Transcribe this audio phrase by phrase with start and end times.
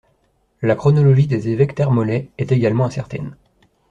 [0.63, 3.35] La chronologie des évêques termolais est également incertaine.